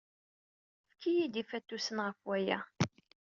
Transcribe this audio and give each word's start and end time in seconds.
Efk-iyi-d 0.89 1.35
ifatusen 1.41 1.97
ɣef 2.05 2.17
waya. 2.27 2.59